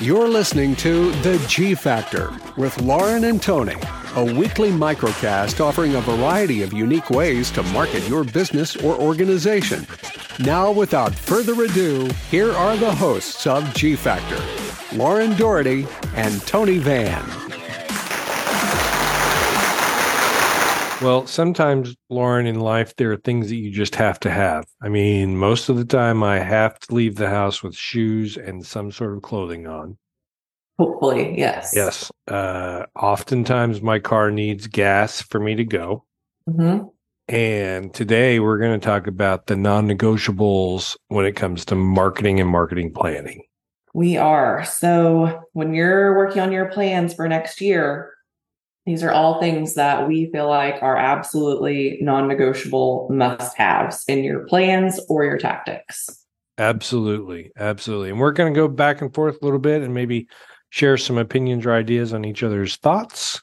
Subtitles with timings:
[0.00, 3.74] You're listening to The G Factor with Lauren and Tony,
[4.14, 9.88] a weekly microcast offering a variety of unique ways to market your business or organization.
[10.38, 14.40] Now, without further ado, here are the hosts of G Factor
[14.96, 15.84] Lauren Doherty
[16.14, 17.37] and Tony Van.
[21.00, 24.66] Well, sometimes, Lauren, in life, there are things that you just have to have.
[24.82, 28.66] I mean, most of the time, I have to leave the house with shoes and
[28.66, 29.96] some sort of clothing on.
[30.76, 31.72] Hopefully, yes.
[31.74, 32.10] Yes.
[32.26, 36.04] Uh, oftentimes, my car needs gas for me to go.
[36.46, 36.78] hmm
[37.28, 42.40] And today, we're going to talk about the non negotiables when it comes to marketing
[42.40, 43.42] and marketing planning.
[43.94, 44.64] We are.
[44.64, 48.12] So when you're working on your plans for next year,
[48.88, 54.24] these are all things that we feel like are absolutely non negotiable must haves in
[54.24, 56.24] your plans or your tactics.
[56.56, 57.52] Absolutely.
[57.58, 58.08] Absolutely.
[58.10, 60.26] And we're going to go back and forth a little bit and maybe
[60.70, 63.42] share some opinions or ideas on each other's thoughts.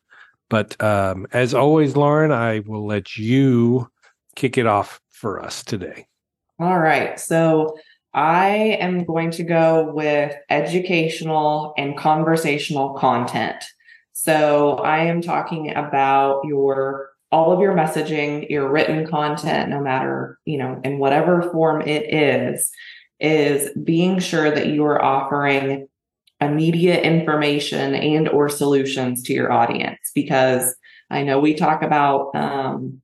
[0.49, 3.89] But um, as always, Lauren, I will let you
[4.35, 6.07] kick it off for us today.
[6.59, 7.19] All right.
[7.19, 7.77] So
[8.16, 13.63] I am going to go with educational and conversational content.
[14.17, 20.39] So I am talking about your all of your messaging, your written content, no matter,
[20.45, 22.72] you know, in whatever form it is,
[23.19, 25.89] is being sure that you are offering
[26.39, 30.73] immediate information and or solutions to your audience because
[31.09, 33.02] I know we talk about um,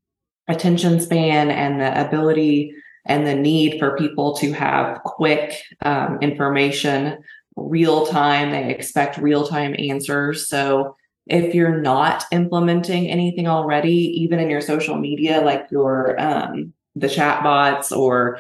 [0.48, 2.74] attention span and the ability
[3.06, 7.22] and the need for people to have quick um, information,
[7.58, 8.52] real time.
[8.52, 10.48] They expect real time answers.
[10.48, 10.96] So
[11.32, 17.08] if you're not implementing anything already, even in your social media, like your um, the
[17.08, 18.40] chat bots or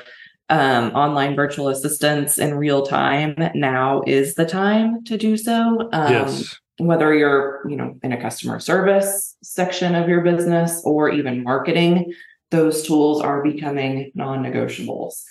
[0.49, 5.89] um, online virtual assistants in real time, now is the time to do so.
[5.93, 6.59] Um, yes.
[6.77, 12.13] Whether you're, you know, in a customer service section of your business or even marketing,
[12.49, 15.23] those tools are becoming non-negotiables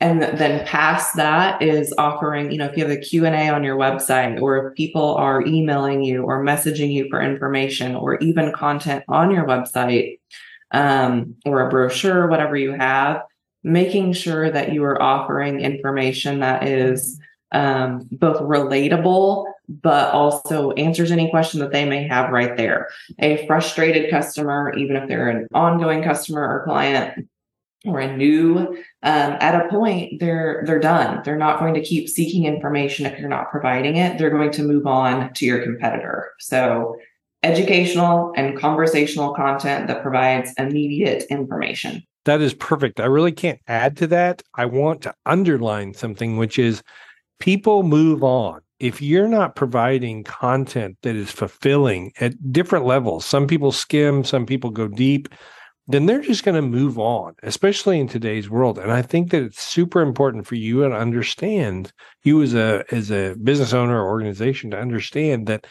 [0.00, 3.76] and then past that is offering you know if you have a q&a on your
[3.76, 9.04] website or if people are emailing you or messaging you for information or even content
[9.08, 10.18] on your website
[10.72, 13.22] um, or a brochure whatever you have
[13.62, 17.18] making sure that you are offering information that is
[17.52, 22.88] um, both relatable but also answers any question that they may have right there.
[23.18, 27.28] A frustrated customer even if they're an ongoing customer or client
[27.86, 28.58] or a new
[29.02, 33.18] um, at a point they're they're done they're not going to keep seeking information if
[33.18, 36.96] you're not providing it they're going to move on to your competitor so
[37.42, 42.98] educational and conversational content that provides immediate information That is perfect.
[42.98, 44.42] I really can't add to that.
[44.56, 46.82] I want to underline something, which is
[47.38, 48.60] people move on.
[48.80, 54.44] If you're not providing content that is fulfilling at different levels, some people skim, some
[54.44, 55.28] people go deep,
[55.88, 58.78] then they're just going to move on, especially in today's world.
[58.78, 61.92] And I think that it's super important for you to understand,
[62.24, 65.66] you as a as a business owner or organization to understand that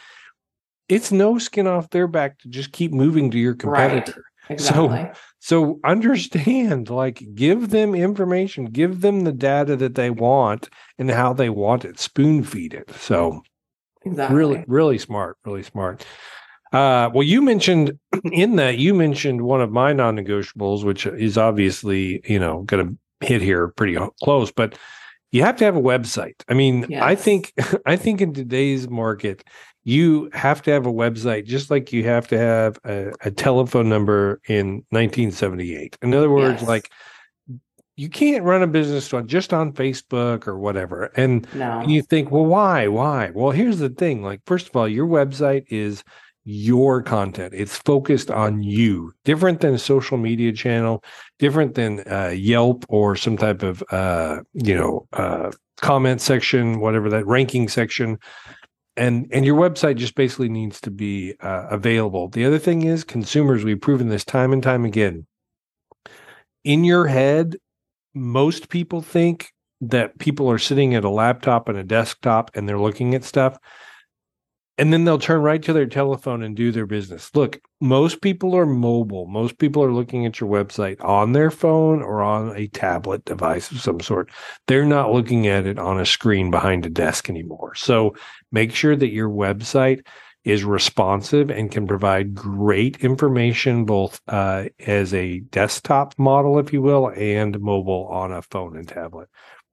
[0.88, 4.24] it's no skin off their back to just keep moving to your competitor.
[4.48, 5.10] exactly
[5.40, 11.32] So understand, like, give them information, give them the data that they want and how
[11.32, 12.90] they want it, spoon feed it.
[12.90, 13.42] So,
[14.04, 16.04] exactly really, really smart, really smart.
[16.76, 17.98] Uh, well, you mentioned
[18.32, 22.86] in that you mentioned one of my non-negotiables, which is obviously you know going
[23.20, 24.76] to hit here pretty close, but
[25.32, 26.34] you have to have a website.
[26.48, 27.54] I mean, I think
[27.86, 29.42] I think in today's market,
[29.84, 33.88] you have to have a website just like you have to have a, a telephone
[33.88, 35.96] number in 1978.
[36.02, 36.68] In other words, Yes.
[36.68, 36.90] like
[37.96, 41.04] you can't run a business on just on Facebook or whatever.
[41.16, 42.88] And no and you think, well, why?
[42.88, 43.30] Why?
[43.30, 44.22] Well, here's the thing.
[44.22, 46.04] Like, first of all, your website is
[46.48, 47.52] your content.
[47.54, 51.02] It's focused on you, different than a social media channel,
[51.40, 57.10] different than uh, Yelp or some type of, uh, you know, uh, comment section, whatever
[57.10, 58.18] that ranking section.
[58.96, 62.28] And and your website just basically needs to be uh, available.
[62.28, 63.64] The other thing is consumers.
[63.64, 65.26] We've proven this time and time again.
[66.62, 67.56] In your head,
[68.14, 72.78] most people think that people are sitting at a laptop and a desktop and they're
[72.78, 73.58] looking at stuff
[74.78, 77.30] and then they'll turn right to their telephone and do their business.
[77.34, 79.26] Look, most people are mobile.
[79.26, 83.70] Most people are looking at your website on their phone or on a tablet device
[83.70, 84.30] of some sort.
[84.66, 87.74] They're not looking at it on a screen behind a desk anymore.
[87.74, 88.14] So
[88.52, 90.06] make sure that your website
[90.44, 96.80] is responsive and can provide great information both uh, as a desktop model, if you
[96.80, 99.28] will, and mobile on a phone and tablet.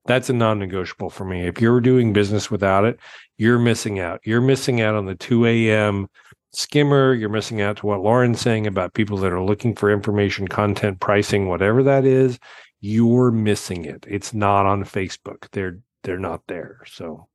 [0.06, 1.46] That's a non-negotiable for me.
[1.46, 2.98] If you're doing business without it,
[3.38, 4.20] you're missing out.
[4.24, 6.08] You're missing out on the 2 a.m.
[6.52, 7.14] skimmer.
[7.14, 11.00] You're missing out to what Lauren's saying about people that are looking for information, content,
[11.00, 12.38] pricing, whatever that is.
[12.80, 14.04] You're missing it.
[14.06, 15.48] It's not on Facebook.
[15.52, 16.82] They're they're not there.
[16.86, 17.28] So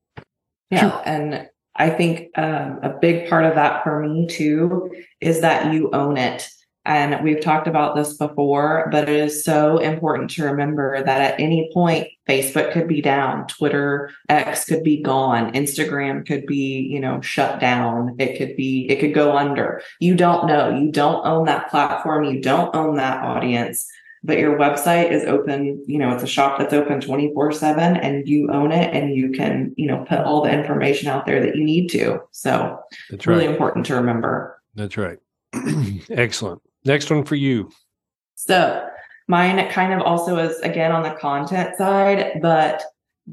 [0.69, 5.73] yeah, and I think um, a big part of that for me too is that
[5.73, 6.47] you own it.
[6.89, 11.39] And we've talked about this before, but it is so important to remember that at
[11.39, 16.99] any point, Facebook could be down, Twitter, X could be gone, Instagram could be, you
[16.99, 18.15] know, shut down.
[18.17, 19.83] It could be, it could go under.
[19.99, 20.75] You don't know.
[20.75, 22.23] You don't own that platform.
[22.23, 23.87] You don't own that audience
[24.21, 28.27] but your website is open you know it's a shop that's open 24 7 and
[28.27, 31.55] you own it and you can you know put all the information out there that
[31.55, 32.77] you need to so
[33.11, 35.19] it's really important to remember that's right
[36.09, 37.69] excellent next one for you
[38.35, 38.87] so
[39.27, 42.83] mine kind of also is again on the content side but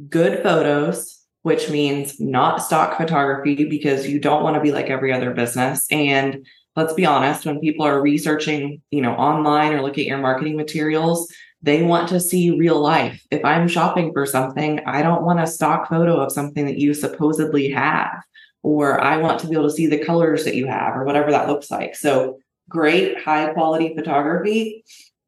[0.08, 5.12] good photos which means not stock photography because you don't want to be like every
[5.12, 6.44] other business and
[6.76, 10.56] let's be honest, when people are researching, you know, online or look at your marketing
[10.56, 11.26] materials,
[11.62, 13.24] they want to see real life.
[13.30, 16.92] If I'm shopping for something, I don't want a stock photo of something that you
[16.92, 18.22] supposedly have,
[18.62, 21.30] or I want to be able to see the colors that you have, or whatever
[21.30, 21.96] that looks like.
[21.96, 24.84] So, great high quality photography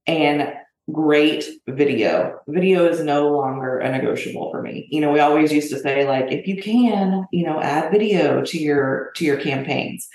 [0.06, 0.52] and
[0.92, 2.40] great video.
[2.48, 4.88] Video is no longer a negotiable for me.
[4.90, 8.42] You know, we always used to say like if you can, you know, add video
[8.44, 10.08] to your to your campaigns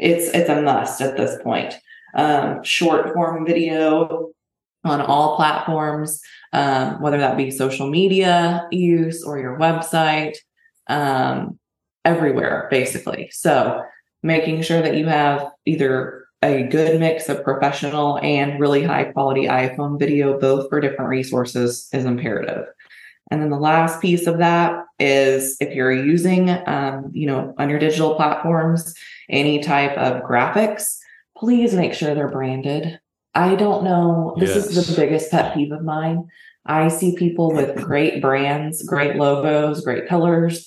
[0.00, 1.74] it's it's a must at this point.
[2.14, 4.30] Um, short form video
[4.82, 6.20] on all platforms,
[6.52, 10.36] um, whether that be social media use or your website,
[10.88, 11.58] um,
[12.04, 13.30] everywhere basically.
[13.32, 13.82] So
[14.22, 19.44] making sure that you have either a good mix of professional and really high quality
[19.44, 22.66] iPhone video, both for different resources, is imperative.
[23.30, 27.70] And then the last piece of that is if you're using, um, you know, on
[27.70, 28.94] your digital platforms,
[29.28, 30.98] any type of graphics,
[31.36, 32.98] please make sure they're branded.
[33.34, 34.34] I don't know.
[34.38, 34.66] This yes.
[34.66, 36.26] is the biggest pet peeve of mine.
[36.66, 40.66] I see people with great brands, great logos, great colors,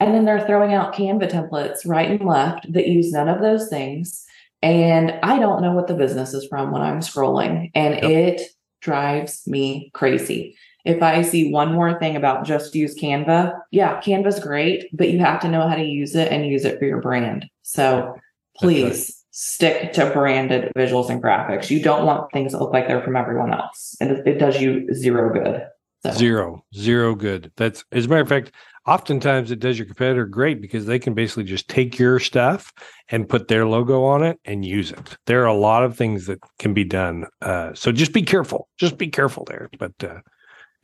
[0.00, 3.68] and then they're throwing out Canva templates right and left that use none of those
[3.68, 4.26] things.
[4.62, 8.04] And I don't know what the business is from when I'm scrolling, and yep.
[8.04, 8.42] it
[8.80, 14.40] drives me crazy if I see one more thing about just use Canva, yeah, Canva's
[14.40, 17.00] great, but you have to know how to use it and use it for your
[17.00, 17.46] brand.
[17.62, 18.14] So
[18.56, 21.70] please stick to branded visuals and graphics.
[21.70, 23.96] You don't want things that look like they're from everyone else.
[24.00, 25.66] And it, it does you zero good.
[26.04, 26.12] So.
[26.12, 27.52] Zero, zero good.
[27.56, 28.52] That's as a matter of fact,
[28.86, 32.72] oftentimes it does your competitor great because they can basically just take your stuff
[33.10, 35.18] and put their logo on it and use it.
[35.26, 37.26] There are a lot of things that can be done.
[37.42, 38.68] Uh, so just be careful.
[38.78, 39.68] Just be careful there.
[39.78, 40.20] But uh,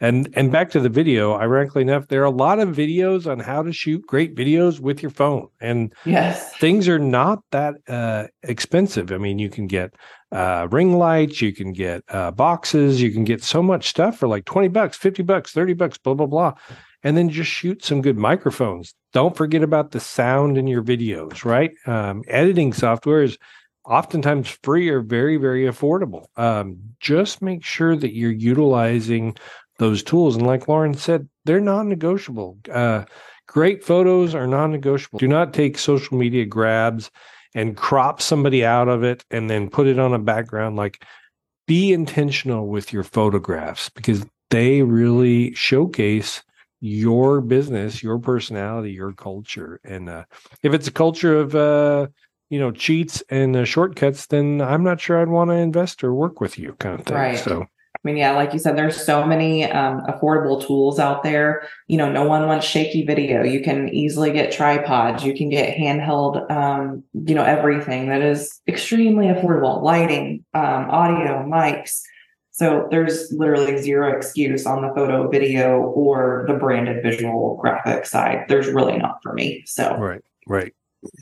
[0.00, 3.40] and and back to the video, ironically enough, there are a lot of videos on
[3.40, 5.48] how to shoot great videos with your phone.
[5.60, 9.10] And yes, things are not that uh, expensive.
[9.10, 9.94] I mean, you can get
[10.32, 14.28] uh, ring lights, you can get uh, boxes, you can get so much stuff for
[14.28, 16.54] like 20 bucks, 50 bucks, 30 bucks, blah, blah, blah.
[17.02, 18.94] And then just shoot some good microphones.
[19.12, 21.70] Don't forget about the sound in your videos, right?
[21.86, 23.38] Um, editing software is
[23.86, 26.26] oftentimes free or very, very affordable.
[26.36, 29.36] Um, just make sure that you're utilizing
[29.78, 30.36] those tools.
[30.36, 32.58] And like Lauren said, they're non-negotiable.
[32.70, 33.04] Uh,
[33.46, 35.18] great photos are non-negotiable.
[35.18, 37.10] Do not take social media grabs
[37.54, 40.76] and crop somebody out of it and then put it on a background.
[40.76, 41.02] Like,
[41.66, 46.42] be intentional with your photographs because they really showcase
[46.80, 49.80] your business, your personality, your culture.
[49.84, 50.24] And uh,
[50.62, 52.08] if it's a culture of uh,
[52.50, 56.14] you know cheats and uh, shortcuts, then I'm not sure I'd want to invest or
[56.14, 57.16] work with you, kind of thing.
[57.16, 57.38] Right.
[57.38, 57.66] So
[57.96, 61.68] I mean, yeah, like you said, there's so many um, affordable tools out there.
[61.88, 63.42] You know, no one wants shaky video.
[63.42, 65.24] You can easily get tripods.
[65.24, 69.82] You can get handheld, um, you know, everything that is extremely affordable.
[69.82, 72.02] Lighting, um, audio, mics.
[72.50, 78.46] So there's literally zero excuse on the photo, video, or the branded visual graphic side.
[78.48, 79.62] There's really not for me.
[79.66, 80.72] So right, right.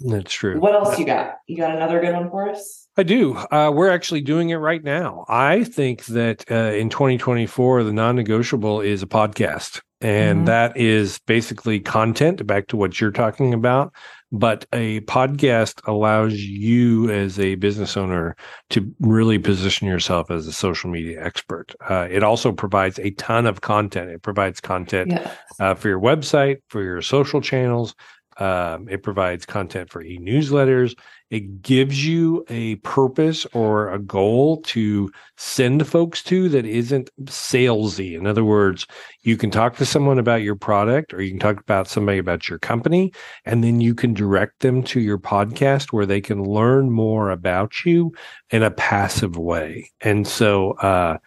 [0.03, 0.61] That's true.
[0.61, 1.37] What else you got?
[1.47, 2.84] You got another good one for us?
[2.97, 3.35] I do.
[3.35, 5.25] Uh, we're actually doing it right now.
[5.29, 9.81] I think that uh, in 2024, the non negotiable is a podcast.
[10.01, 10.47] And mm-hmm.
[10.47, 13.93] that is basically content, back to what you're talking about.
[14.31, 18.37] But a podcast allows you as a business owner
[18.71, 21.75] to really position yourself as a social media expert.
[21.89, 24.11] Uh, it also provides a ton of content.
[24.11, 25.37] It provides content yes.
[25.59, 27.95] Uh, for your website, for your social channels,
[28.39, 30.95] Um, it provides content for e newsletters.
[31.31, 38.17] It gives you a purpose or a goal to send folks to that isn't salesy.
[38.17, 38.87] In other words,
[39.23, 42.49] you can talk to someone about your product or you can talk about somebody about
[42.49, 43.13] your company,
[43.45, 47.85] and then you can direct them to your podcast where they can learn more about
[47.85, 48.13] you
[48.51, 49.91] in a passive way.
[50.03, 51.19] And so uh,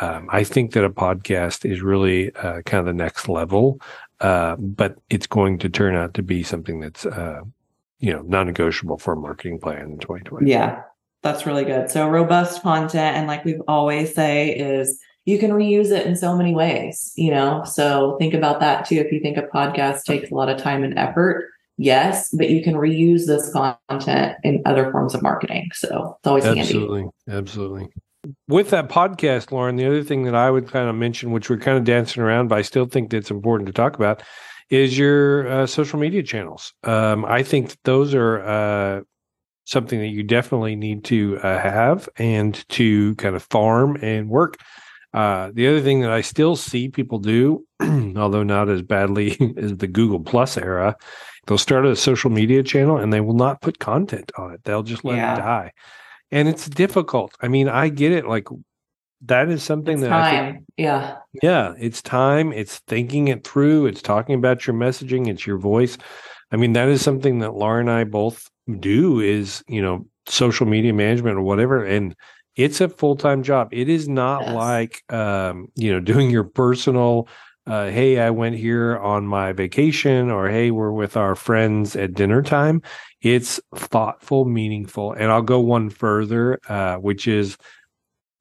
[0.00, 3.80] um, I think that a podcast is really uh, kind of the next level.
[4.20, 7.40] Uh, but it's going to turn out to be something that's uh,
[7.98, 10.82] you know non-negotiable for a marketing plan in 2020 yeah
[11.26, 11.90] that's really good.
[11.90, 16.36] So robust content and like we always say is you can reuse it in so
[16.36, 17.64] many ways you know?
[17.64, 18.96] So think about that too.
[18.96, 22.62] If you think a podcast takes a lot of time and effort yes but you
[22.62, 25.70] can reuse this content in other forms of marketing.
[25.74, 27.00] So it's always absolutely.
[27.00, 27.38] Handy.
[27.38, 27.88] absolutely
[28.48, 31.56] with that podcast lauren the other thing that i would kind of mention which we're
[31.56, 34.22] kind of dancing around but i still think that's important to talk about
[34.70, 36.72] is your uh, social media channels.
[36.82, 39.00] Um, I think those are uh,
[39.64, 44.56] something that you definitely need to uh, have and to kind of farm and work.
[45.14, 47.64] Uh, the other thing that I still see people do,
[48.16, 50.96] although not as badly as the Google Plus era,
[51.46, 54.64] they'll start a social media channel and they will not put content on it.
[54.64, 55.34] They'll just let yeah.
[55.34, 55.72] it die.
[56.30, 57.34] And it's difficult.
[57.40, 58.26] I mean, I get it.
[58.26, 58.48] Like
[59.22, 60.54] that is something it's that time.
[60.54, 61.16] Think, yeah.
[61.42, 61.74] Yeah.
[61.78, 62.52] It's time.
[62.52, 63.86] It's thinking it through.
[63.86, 65.28] It's talking about your messaging.
[65.28, 65.96] It's your voice.
[66.50, 68.48] I mean, that is something that Laura and I both
[68.80, 71.84] do is, you know, social media management or whatever.
[71.84, 72.14] And
[72.56, 73.68] it's a full time job.
[73.72, 74.54] It is not yes.
[74.54, 77.28] like, um, you know, doing your personal,
[77.66, 82.14] uh, hey, I went here on my vacation, or hey, we're with our friends at
[82.14, 82.80] dinner time.
[83.26, 85.12] It's thoughtful, meaningful.
[85.12, 87.56] And I'll go one further, uh, which is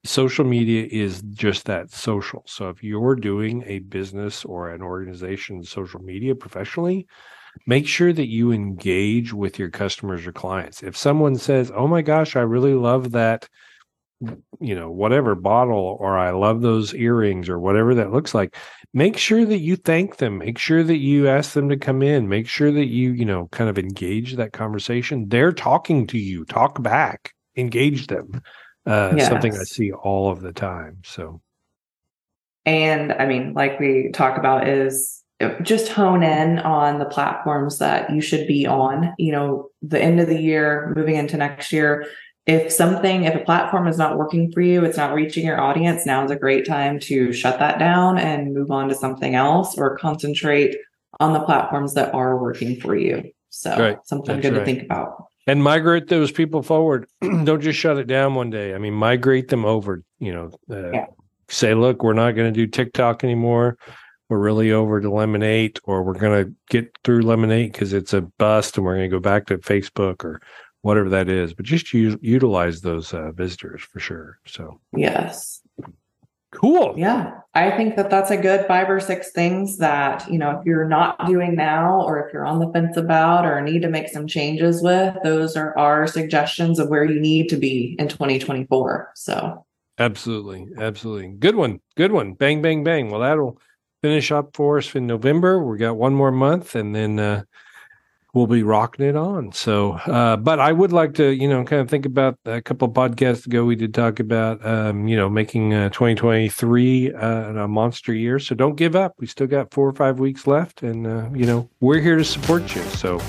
[0.06, 2.44] social media is just that social.
[2.48, 7.08] So if you're doing a business or an organization social media professionally,
[7.68, 10.84] make sure that you engage with your customers or clients.
[10.84, 13.50] If someone says, "Oh my gosh, I really love that
[14.22, 18.56] you know, whatever bottle or I love those earrings or whatever that looks like,
[18.94, 20.38] make sure that you thank them.
[20.38, 22.30] Make sure that you ask them to come in.
[22.30, 25.28] Make sure that you, you know, kind of engage that conversation.
[25.28, 26.46] They're talking to you.
[26.46, 27.34] Talk back.
[27.58, 28.42] Engage them
[28.86, 29.28] uh, yes.
[29.28, 31.00] something I see all of the time.
[31.04, 31.42] So,
[32.66, 35.24] and I mean, like we talk about, is
[35.62, 39.14] just hone in on the platforms that you should be on.
[39.18, 42.08] You know, the end of the year, moving into next year.
[42.46, 46.06] If something, if a platform is not working for you, it's not reaching your audience,
[46.06, 49.78] now is a great time to shut that down and move on to something else
[49.78, 50.76] or concentrate
[51.20, 53.32] on the platforms that are working for you.
[53.50, 53.98] So, right.
[54.04, 54.60] something That's good right.
[54.60, 57.08] to think about and migrate those people forward.
[57.22, 58.74] Don't just shut it down one day.
[58.74, 60.04] I mean, migrate them over.
[60.20, 61.06] You know, uh, yeah.
[61.50, 63.78] say, look, we're not going to do TikTok anymore.
[64.28, 68.22] We're really over to Lemon8, or we're going to get through Lemon8 because it's a
[68.22, 70.42] bust, and we're going to go back to Facebook or
[70.86, 71.54] whatever that is.
[71.54, 74.40] But just use, utilize those uh, visitors for sure.
[74.46, 75.62] So yes,
[76.56, 76.94] Cool.
[76.98, 77.40] Yeah.
[77.54, 80.88] I think that that's a good five or six things that, you know, if you're
[80.88, 84.26] not doing now or if you're on the fence about or need to make some
[84.26, 89.12] changes with, those are our suggestions of where you need to be in 2024.
[89.16, 89.66] So,
[90.00, 90.68] absolutely.
[90.78, 91.34] Absolutely.
[91.34, 91.82] Good one.
[91.98, 92.34] Good one.
[92.34, 93.10] Bang, bang, bang.
[93.10, 93.60] Well, that'll
[94.02, 95.62] finish up for us in November.
[95.62, 97.44] We got one more month and then, uh,
[98.36, 99.52] we'll be rocking it on.
[99.54, 102.88] So, uh, but I would like to, you know, kind of think about a couple
[102.92, 108.14] podcasts ago, we did talk about, um, you know, making uh, 2023 uh, a monster
[108.14, 108.38] year.
[108.38, 109.14] So don't give up.
[109.18, 112.26] We still got four or five weeks left, and uh, you know, we're here to
[112.26, 112.84] support you.
[112.84, 113.20] So,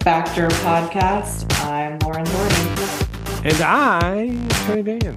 [0.00, 1.46] Factor Podcast.
[1.64, 5.16] I'm Lauren Jordan, and I, am Tony Dan.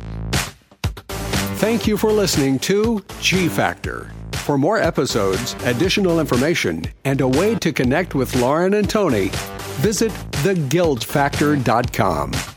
[1.58, 4.12] Thank you for listening to G Factor.
[4.46, 9.32] For more episodes, additional information, and a way to connect with Lauren and Tony,
[9.82, 10.12] visit
[10.44, 12.55] theguildfactor.com.